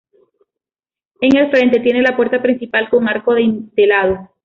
[1.21, 4.31] En el frente tiene la puerta principal, con arco adintelado.